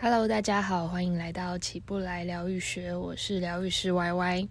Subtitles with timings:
[0.00, 4.48] Hello，大家好，欢迎来到起步来疗愈学，我是疗愈师 Y Y。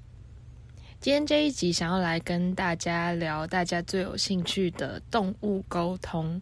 [0.99, 6.41] 今天这一集想要来跟大家聊大家最有兴趣的动物沟通。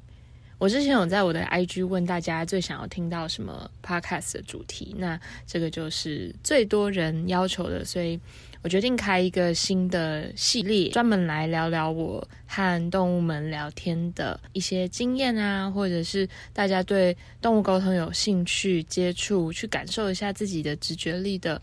[0.57, 8.17] 我之前有在我的 IG 问大家最想要听到什么 Podcast 的主题，那这个就是最多人要求的，所以
[8.61, 21.61] 我决定开一个新的系列，专门来聊聊我和动物们聊天的一些经验啊，或者是大家对动物沟通有兴趣、接触、去感受一下自己的直觉力的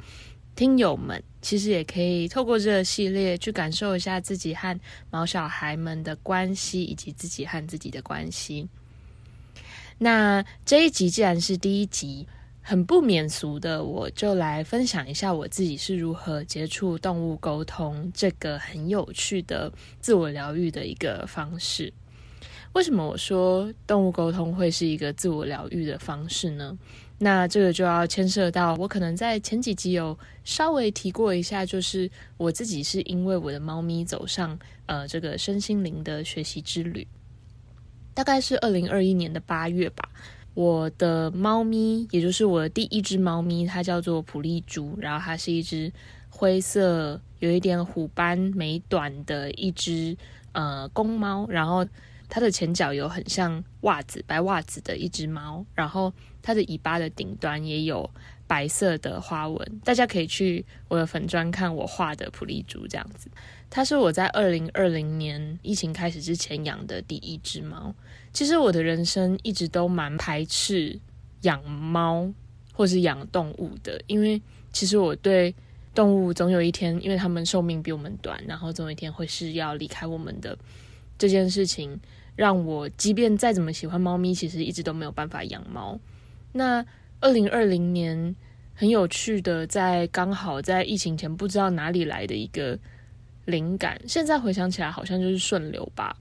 [0.54, 4.78] 听友们，其实也可以透过这个系列去感受一下自己和
[5.10, 8.68] 毛小孩们的关系，以及自己和自己的关系。
[10.02, 12.26] 那这一集既然是第一集。
[12.64, 21.92] 很不免俗的，我就来分享一下我自己是如何接触动物沟通这个很有趣的自我疗愈的一个方式。
[22.72, 26.78] 为什么我说动物沟通会是一个自我疗愈的方式呢？
[27.18, 34.56] 那这个就要牵涉到我可能在前几集有稍微提过一下，就是我自己是因为我的猫咪走上
[34.86, 37.04] 呃这个身心灵的学习之旅，
[38.14, 40.08] 大概是二零二一年的八月吧。
[40.54, 45.90] 我的猫咪，也就是我的第一只猫咪，它叫做普利猪，然后它是一只
[46.28, 50.14] 灰色、有一点虎斑美短的一只
[50.52, 51.86] 呃公猫，然后
[52.28, 58.10] 它的前脚有很像袜子白袜子的一只猫，然后它的尾巴的顶端也有
[58.52, 63.30] 白色的花纹，大家可以去我的粉砖看我画的普利珠这样子。
[63.70, 67.94] 它是我在二零二零年疫情开始之前养的第一只猫。
[68.30, 71.00] 其实我的人生一直都蛮排斥
[71.42, 72.30] 养猫
[72.74, 75.54] 或是养动物的，因为其实我对
[75.94, 80.58] 动物总有一天，因为它们寿命比我们短，然后总有一天会是要离开我们的
[81.16, 81.98] 这件事情，
[82.36, 85.98] 让我即便再怎么喜欢猫咪，其实一直都没有办法养猫。
[86.52, 86.84] 那
[87.22, 88.36] 二零二零年
[88.74, 92.78] 很有趣的，在刚好在疫情前，不知道哪里来的一个。
[93.44, 96.16] 灵感，现在回想起来好像就是顺流吧。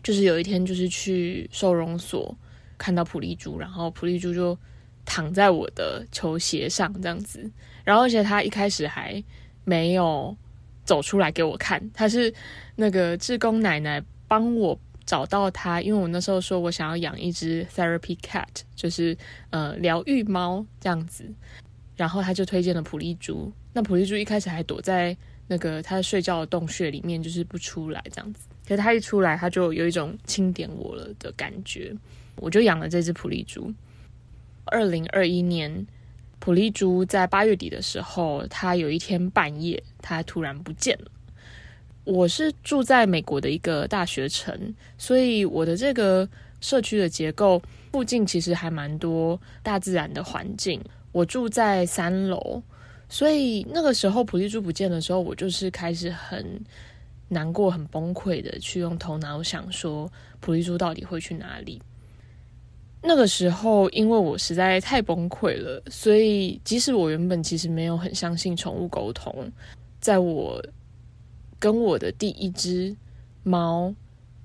[0.00, 2.32] 就是有一天，就是去收容所
[2.78, 4.56] 看到普利珠，然后普利珠就
[5.04, 7.50] 躺在我的球鞋上这样子，
[7.82, 9.20] 然后而且他一开始还
[9.64, 10.36] 没有
[10.84, 12.32] 走出来给我看，他是
[12.76, 19.16] 那个志工奶奶帮我找到他，因为我那时候说我想要养一只 therapy cat，就是
[19.50, 21.24] 呃疗愈猫这样子，
[21.96, 23.52] 然后他就推荐了普利珠。
[23.72, 25.16] 那普利珠一开始还躲在。
[25.46, 31.94] 那个他睡觉的洞穴里面就是不出来这样子，可是他一出来，他就有一种轻点我了的感觉，
[32.36, 33.70] 我就养了这只普利珠。
[34.64, 35.86] 二零二一年，
[36.38, 41.10] 普利珠在八月底的时候，它有一天半夜，它突然不见了。
[42.04, 46.28] 我是住在美国的一个大学城，所以我的这个
[46.60, 47.60] 社区的结构
[47.92, 50.80] 附近其实还蛮多大自然的环境。
[51.12, 52.62] 我住在三楼。
[53.06, 56.58] 所以那个时候普利珠不见的时候，我就是开始很
[57.28, 60.10] 难过、很崩溃的去用头脑想说
[60.40, 61.80] 普利珠到底会去哪里。
[63.02, 69.52] 那个时候，因为我实在太崩溃了，所以即使我原本其实没有很相信宠物沟通，
[70.00, 70.60] 在我
[71.64, 72.94] 跟我的第一只
[73.42, 73.94] 猫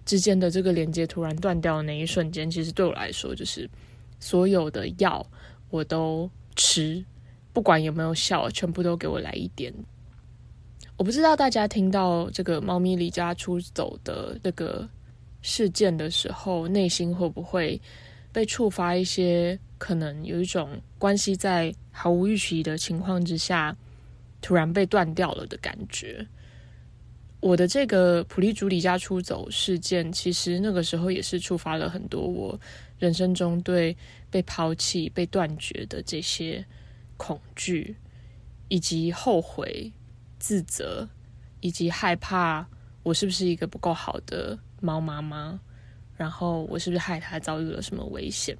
[0.05, 3.69] 之间的这个连接突然断掉的那一瞬间，其实对我来说，就是
[4.21, 5.27] 所有的药
[5.69, 7.03] 我都吃。
[7.51, 9.73] 不管有没有效，全部都给我来一点。
[10.95, 14.87] 我不知道大家听到这个猫咪离家出走的这个
[15.41, 17.81] 事件的时候，内心会不会
[18.31, 23.75] 被触发一些可能有一种关系在毫无预期的情况之下
[24.39, 26.25] 突然被断掉了的感觉？
[27.39, 32.59] 我的这个普利猪离家出走事件，其实那个时候也是触发了很多我
[32.97, 33.95] 人生中对
[34.29, 36.65] 被抛弃、被断绝的这些。
[37.21, 37.97] 恐惧，
[38.69, 39.91] 以及后悔、
[40.39, 41.09] 自责，
[41.59, 42.65] 以及害怕，
[43.03, 45.59] 我是不是一个不够好的猫妈妈？
[46.15, 48.57] 然后我是不是害它遭遇了什么危险？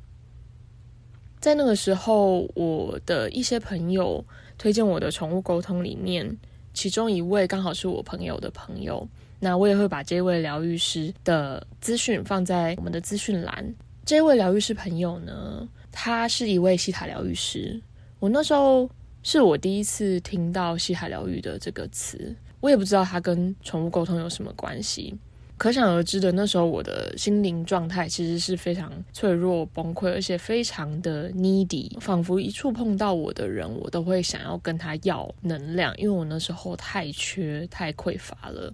[1.40, 4.26] 在那个时候，我的一些朋友
[4.58, 6.38] 推荐我的宠物沟通里面，
[6.74, 9.08] 其中一位刚好是我朋友的朋友。
[9.40, 13.74] 那我也会把这位疗愈师的资讯放在我们的资讯栏。
[14.06, 17.82] 这位疗愈师朋友呢，他是一位西塔疗愈师。
[18.20, 18.90] 我那时候
[19.24, 25.18] 是我第一次听到西塔疗愈的这个词，我也不知道它跟宠物沟通有什么关系。
[25.60, 38.74] 可想而知的，那时候我的心灵状态其实是非常脆弱、崩溃，而且非常的 needy，仿佛一触碰到我的人，我都会想要跟他要能量，因为我那时候太缺、太匮乏了。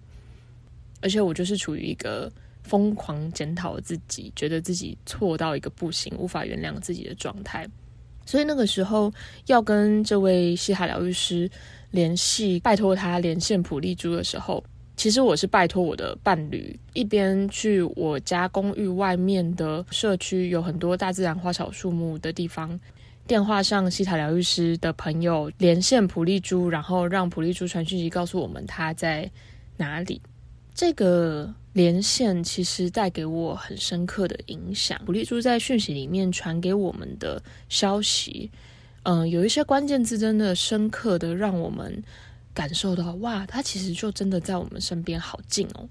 [1.01, 7.67] 而且我就是处于一个疯狂检讨自己，觉得自己错到一个不行，无法原谅自己的状态。
[8.27, 9.11] 所以那个时候
[9.47, 11.49] 要跟这位西海疗愈师
[11.89, 14.63] 联系，拜托他连线普利珠的时候，
[14.95, 22.79] 其实我是拜托我的伴侣，一边去我家公寓外面的社区，有很多大自然花草树木的地方，
[23.27, 29.29] 电话上西塔疗愈师的朋友连线普利珠，然后让普利珠传讯息告诉我们他在
[29.77, 30.21] 哪里。
[30.73, 31.53] 这个。
[31.75, 34.97] 连线其实带给我很深刻的影响。
[35.05, 38.49] 普利珠在讯息里面传给我们的消息，
[39.03, 42.01] 嗯，有一些关键字真的深刻的让我们
[42.55, 45.87] 感受到，哇，他其实就真的在我们身边好近哦。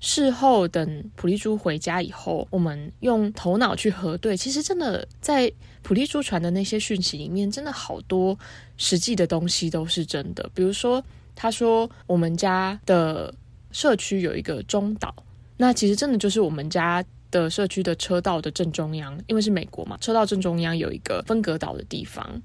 [0.00, 5.50] 事后等普利珠回家以后，我们用头脑去核对，其实真的在
[5.80, 8.38] 普利珠传的那些讯息里面，真的好多
[8.76, 10.50] 实际的东西都是真的。
[10.52, 11.02] 比如说，
[11.34, 13.32] 他说我们家的。
[13.74, 15.12] 社区有一个中岛，
[15.56, 22.40] 那其实真的就是我们家的社区的车道的正中央，因为是美国嘛，车道正中央有一个分隔岛的地方。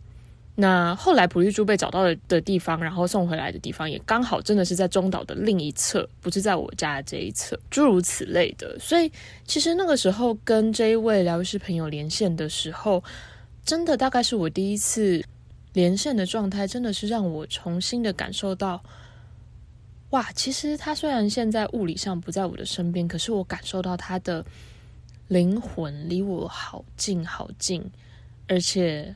[0.62, 8.78] 那后来普利珠被找到的的地方，然后送回来的地方，也刚好真的是在中岛的另一侧，不是在我家的这一侧，诸如此类的。
[8.78, 9.10] 所以
[9.46, 13.02] 其实那个时候跟这一位疗愈师朋友连线的时候，
[13.64, 15.24] 真的大概是我第一次
[15.72, 18.84] 连线的状态，真的是让我重新的感受到。
[20.10, 24.46] 哇，其实他虽然现在物理上不在我的身边，可是我感受到他的
[25.30, 27.90] 灵魂离我好近好近，
[28.48, 29.16] 而且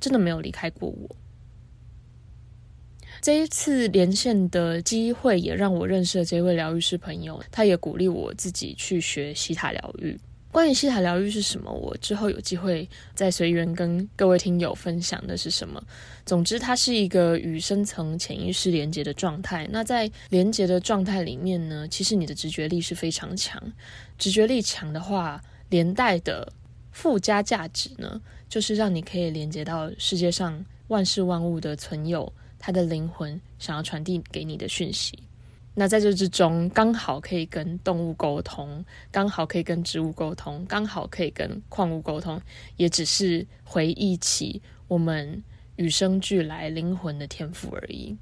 [0.00, 1.16] 真的没有离开过我。
[3.20, 10.18] 这一次连线的机会也让我认识了这位疗愈师朋友，他也鼓励我自己去学西塔疗愈。
[10.50, 15.80] 关于西塔疗愈是什么，我之后有机会再随缘跟各位听友分享的是什么。
[16.26, 19.68] 总之，它是一个与深层潜意识连接的状态。
[19.70, 23.62] 那在连接的状态里面呢，其实你的直觉力是非常强。
[24.18, 26.52] 直觉力强的话，连带的
[26.92, 35.18] 附加价值呢，就是让你可以连接到世界上万事万物的存有，它的灵魂想要传递给你的讯息。
[35.72, 42.40] 那在这之中，刚好可以跟动物沟通，刚好可以跟植物沟通，刚好可以跟矿物沟通，
[42.76, 45.42] 也只是回忆起我们
[45.76, 48.16] 与生俱来灵魂的天赋而已。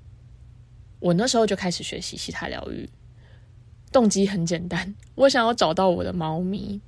[1.01, 2.89] 我那时候就开始学习西塔疗愈，
[3.91, 6.81] 动机很简单，我想要找到我的猫咪。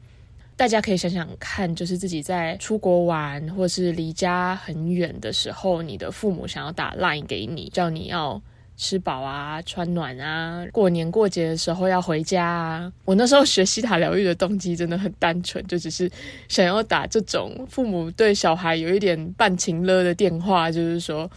[0.60, 8.38] 大家可以想想看，就是自己在出国玩或是离家很远的时候，你的父母想要打 line 给你，叫你要。
[8.76, 12.90] 吃饱啊，穿暖啊，过年过节的时候要回家啊。
[13.04, 16.10] 我那时候学西塔疗愈的动机真的很单纯，就只是
[16.48, 21.30] 想要打这种父母对小孩有一点半情勒的电话，就是说：“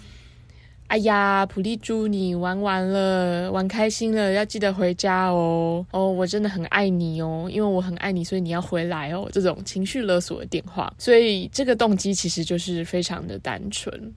[0.93, 5.83] 哎呀，普利猪，你玩完了，玩开心了，要记得回家哦。
[5.89, 14.13] 哦，我真的很爱你哦，因为我很爱你，所以你要回来哦。”这种情绪勒索的电话，所以这个动机其实就是非常的单纯。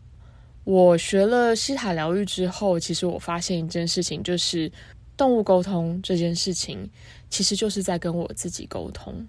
[0.64, 4.70] 我学了西塔疗愈之后，其实我发现一件事情，就是
[5.16, 6.86] 动物沟通这件事情，
[7.30, 9.26] 其实就是在跟我自己沟通。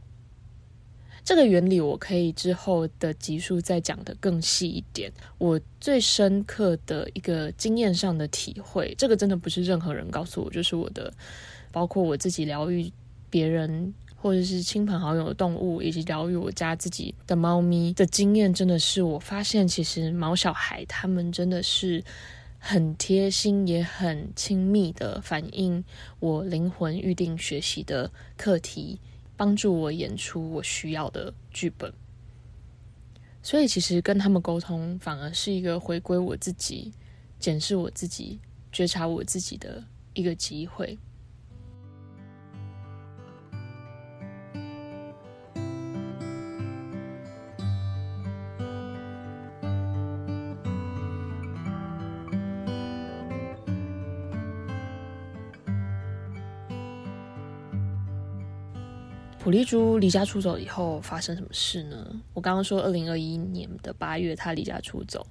[1.27, 5.11] 这个原理我可以之后的集数再讲的更细一点。
[5.37, 11.13] 我最深刻的一个经验上的体会，这个真的不是任何人告诉我，就是我的，
[11.69, 12.89] 包括我自己疗愈
[13.29, 13.93] 别人。
[14.19, 22.03] 或者是亲朋好友的动物，以及疗愈我家自己的猫咪的经验，真的是我发现，其实毛小孩他们真的是
[22.57, 25.85] 很贴心，也很亲密的反映
[26.19, 28.99] 我灵魂预定学习的课题，
[29.37, 31.93] 帮助我演出我需要的剧本。
[33.41, 36.91] 所以，其实跟他们沟通，反而是一个回归我自己、
[37.39, 38.41] 检视我自己、
[38.73, 40.97] 觉察我自己的一个机会。
[59.47, 62.05] 普利珠离家出走以后发生什么事呢？
[62.33, 65.25] 我刚刚说二零二一年的八月他离家出走，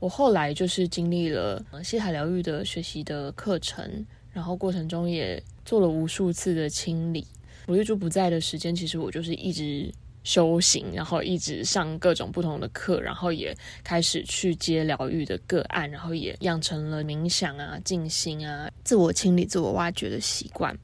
[0.00, 7.24] 我后来就是经历了西塔疗愈的学习的课程，然后过程中也做了无数次的清理。
[7.66, 9.88] 普利珠不在的时间，其实我就是一直
[10.24, 20.76] 修行，然后一直上各种不同的课，然后也开始去接疗愈的个案，然后也养成了冥想啊、静心啊、自我清理、自我挖掘的习惯。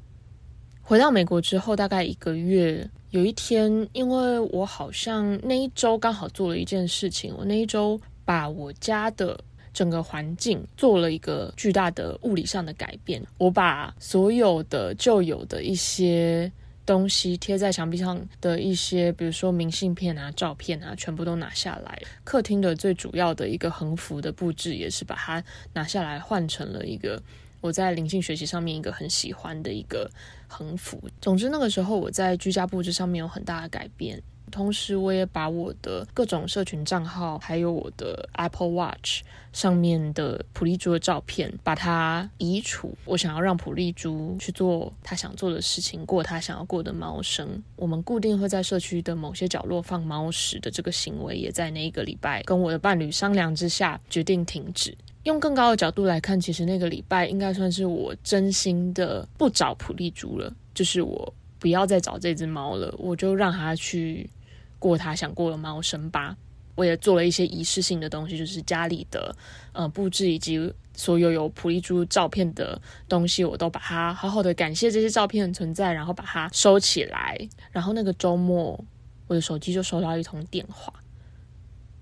[0.86, 9.40] 回到美国之后，大概一个月，有一天，因为我好像那一周刚好做了一件事情，我那一周把我家的
[9.72, 13.22] 整个环境做了一个巨大的物理上的改变。
[13.38, 16.52] 我把所有的旧有的一些
[16.84, 21.98] 东西贴在墙壁上的一些，比如说明信片啊、照片啊，全部都拿下来。
[22.24, 27.22] 客厅的最主要的一个横幅的布置，也是把它拿下来，换成了一个
[27.64, 30.10] 我在灵性学习上面一个很喜欢的一个
[30.46, 31.00] 横幅。
[31.18, 34.22] 总之，那个时候我在居家布置上面有很大的改变。
[34.50, 39.22] 同时，我也把我的各种社群账号，还有我的 Apple Watch
[39.54, 42.94] 上面的普利珠的照片，把它移除。
[43.06, 47.62] 我想要让普利珠去做他想做的事情，过他想要过的猫生。
[47.76, 54.94] 我们固定会在社区的某些角落放猫食的这个行为，也在那一个礼拜跟我的伴侣商量之下决定停止。
[55.24, 64.30] 用更高的角度来看，其实那个礼拜应该算是我真心的不找普利珠了，就是我不要再找这只猫了，我就让它去。
[64.76, 66.36] 过他想过的猫生吧，
[66.74, 69.34] 我也做了一些仪式性的东西，就是家里的
[69.72, 72.78] 呃布置以及所有有普利珠照片的
[73.08, 77.38] 东西，我都把它好好的感谢这些照片的存在，然后把它收起来。
[77.70, 78.78] 然后那个周末，
[79.26, 80.92] 我的手机就收到一通电话，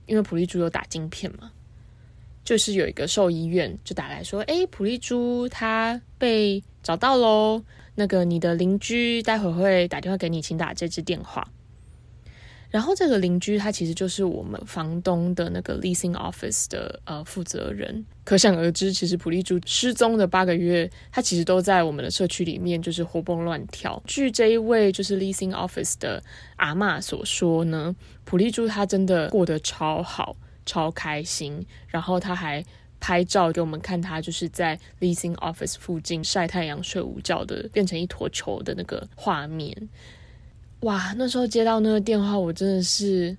[0.07, 1.53] 因为普利珠有打晶片嘛，
[2.45, 7.63] 就是有一个兽医院就打来说：“哎，普利珠它被找到喽，
[7.95, 11.47] 那个你的邻居待会会打电话给你，请打这支电话。”
[12.73, 24.03] 然后这个邻居他其实就是我们房东的那个 leasing office 的呃负责人，可想而知，其实普利珠失踪的八个月，他其实都在我们的社区里面就是活蹦乱跳。
[24.07, 26.23] 据这一位就是 leasing office 的
[26.57, 27.95] 阿妈所说呢，
[28.25, 30.35] 普利珠他真的过得超好、
[30.65, 32.65] 超开心，然后他还
[33.01, 39.77] 拍照给我们看，他就是在 leasing office 附近晒太阳、睡午觉的，变成一坨球的那个画面。
[40.81, 43.37] 哇，那时候接到那个电话，我真的是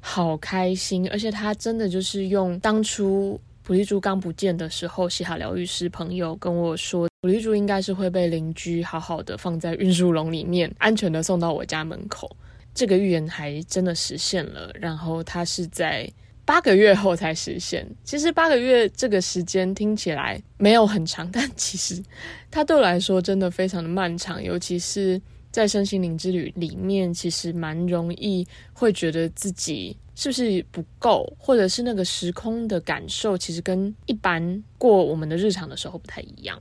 [0.00, 12.36] 好开心，而且他真的就是用当初普利珠刚不见的时候，西塔疗愈师朋友跟我说，普利珠应该是会被邻居好好的放在运输笼里面，安全的送到我家门口。
[12.74, 16.10] 这个预言还真的实现了，然后他是在
[16.44, 17.86] 八个月后才实现。
[18.04, 22.02] 其实八个月这个时间听起来没有很长， 但其实
[22.50, 25.20] 它对我来说真的非常的漫长，尤其是。
[25.54, 36.60] 在身心灵之旅里面，其实蛮容易会觉得自己是不是不够，或者是那个时空的感受，其实跟一般过我们的日常的时候不太一样。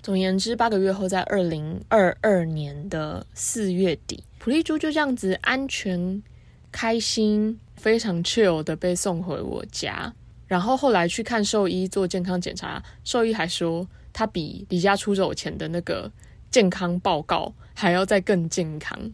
[0.00, 6.22] 总而言之，八个月后，在二零二二年的四月底，普利珠就这样子安全、
[6.72, 10.12] 开心、非常 chill 的被送回我家。
[10.48, 16.10] 然后后来去看兽医做健康检查，兽医还说他比离家出走前的那个。
[16.50, 19.10] 健康报告还要再更健康。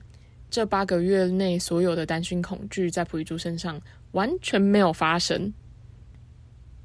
[0.50, 5.54] 这八个月内，所有的担心、恐惧在普利珠身上完全没有发生。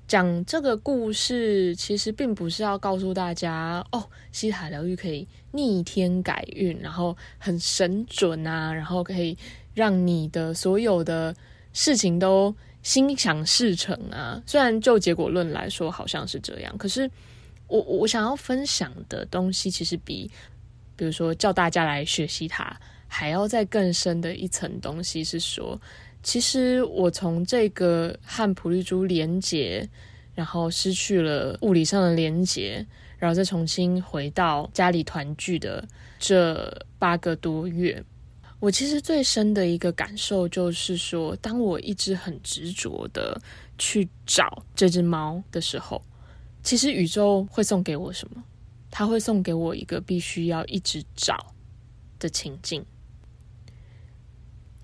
[0.07, 9.35] 讲这个故事，其实并不是要告诉大家哦，西塔疗愈可以逆天改运，然后很神准啊，然后可以
[9.73, 11.35] 让你的所有的
[11.73, 14.41] 事情都心想事成啊。
[14.45, 17.09] 虽然就结果论来说，好像是这样，可是。
[17.67, 20.29] 我我想要分享的东西，其实比，
[20.95, 22.77] 比如说叫大家来学习它，
[23.07, 25.79] 还要再更深的一层东西是说，
[26.21, 29.89] 其实我从这个和普利珠连接，
[30.35, 32.85] 然后失去了物理上的连接，
[33.17, 35.83] 然后再重新回到家里团聚的
[36.19, 38.03] 这八个多月，
[38.63, 43.41] 我其实最深的一个感受就是说，当我一直很执着的
[43.77, 46.01] 去找这只猫的时候。
[46.63, 48.41] 其实宇宙会送给我什么？
[48.89, 51.53] 它会送给我一个必须要一直找
[52.17, 52.85] 的情境。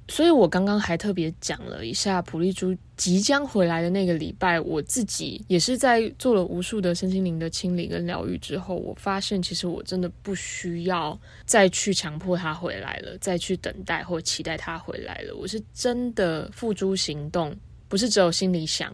[0.10, 15.36] 所以我刚刚还特别讲了一下普利珠即将回来的那个礼拜，我自己也是在做了无数的身心灵的清理跟疗愈之后，我发现其实我真的不需要再去强迫他回来了，再去等待或期待他回来了。
[15.36, 17.56] 我是真的付诸行动，
[17.88, 18.94] 不是只有心里想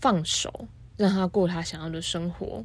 [0.00, 0.66] 放手。
[0.98, 2.62] 让他过他想要的生活，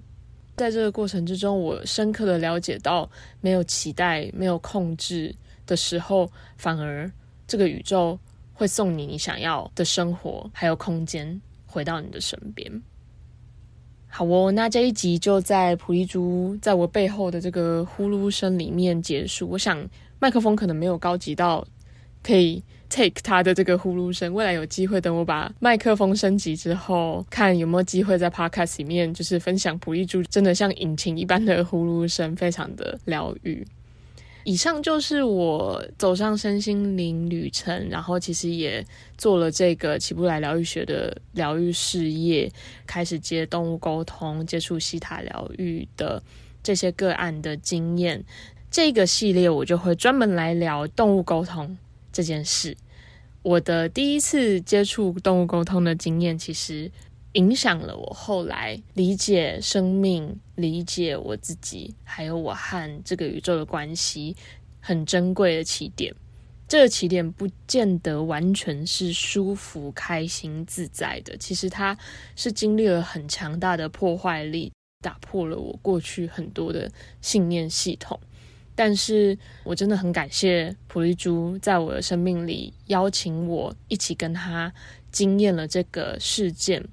[0.58, 3.10] 在这个过程之中，我深刻的了解到，
[3.42, 5.34] 没有期待、没有控制
[5.68, 7.12] 的时候，反而
[7.46, 8.18] 这个宇宙
[8.54, 12.82] 会送你你想要的生活，还有空间回到你的身边。
[14.08, 19.48] 好哦，那这一集就在普利珠在我背后的这个呼噜声里面结束。
[19.50, 21.64] 我想麦克风可能没有高级到
[22.24, 22.64] 可以。
[22.90, 33.68] take 它的这个呼噜声，未来有机会等我把麦克风升级之后，看有没有机会在 podcast 里面就是分享普利珠真的像引擎一般的呼噜声，非常的疗愈。
[34.48, 38.82] 以上就是我走上身心灵旅程，然后其实也
[39.18, 42.50] 做了这个起步来疗愈学的疗愈事业，
[42.86, 46.24] 开始接动物沟通、接触西塔疗愈的
[46.64, 48.24] 这些个案的经验。
[48.72, 51.78] 这个系列我就会专门来聊动物沟通
[52.14, 52.78] 这件事。
[53.44, 56.90] 我的第一次接触动物沟通的经验，其实
[57.34, 64.36] 影响了我后来理解生命、理解我自己，还有我和这个宇宙的关系，
[64.80, 66.14] 很珍贵的起点。
[66.68, 71.98] 这个起点不见得完全是舒服、开心、自在的，其实它
[72.36, 76.92] 是经历了很强大的破坏力，打破了我过去很多的
[77.22, 78.20] 信念系统。
[78.76, 84.72] 但是我真的很感谢普利珠在我的生命里邀请我一起跟他
[85.10, 86.86] 经验了这个事件，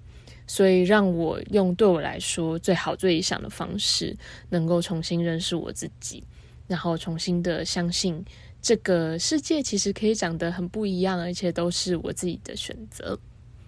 [0.47, 4.17] 所以让我用对我来说最好最理想的方式，
[4.51, 6.23] 能够重新认识我自己，
[6.67, 8.25] 然后重新的相信
[8.61, 13.19] 这个世界其实可以长得很不一样，而且都是我自己的选择。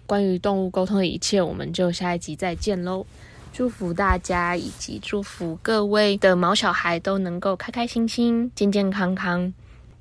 [0.05, 3.05] 关于动物沟通的一切，我们就下一集再见喽。
[3.51, 9.51] 祝福大家，以及祝福各位的毛小孩都能够开开心心、健健康康。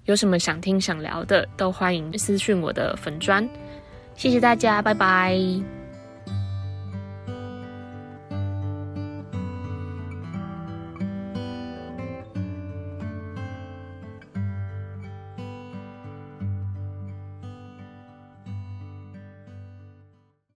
[0.05, 3.49] 有什么想听、想聊的，都欢迎私讯我的粉砖。
[4.15, 5.86] 谢谢大家，拜拜。